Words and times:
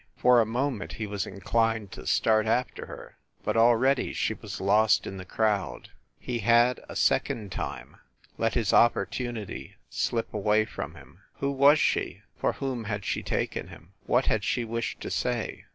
For 0.17 0.41
a 0.41 0.47
moment 0.47 0.93
he 0.93 1.05
was 1.05 1.27
inclined 1.27 1.91
to 1.91 2.07
start 2.07 2.47
after 2.47 2.87
her 2.87 3.17
but 3.43 3.55
already 3.55 4.13
she 4.13 4.33
was 4.33 4.59
lost 4.59 5.05
in 5.05 5.17
the 5.17 5.25
crowd. 5.25 5.91
He 6.19 6.39
had, 6.39 6.79
a 6.89 6.95
second 6.95 7.51
time, 7.51 7.97
let 8.35 8.55
his 8.55 8.73
opportunity 8.73 9.75
THE 9.91 9.93
CAXTON 9.93 10.15
DINING 10.15 10.25
ROOM 10.33 10.43
151 10.43 10.71
slip 10.71 10.89
away 10.89 10.89
from 10.89 10.95
him. 10.95 11.23
Who 11.33 11.51
was 11.51 11.77
she? 11.77 12.23
For 12.35 12.53
whom 12.53 12.85
had 12.85 13.05
she 13.05 13.21
taken 13.21 13.67
him? 13.67 13.93
What 14.07 14.25
had 14.25 14.43
she 14.43 14.65
wished 14.65 15.01
to 15.01 15.11
say 15.11 15.65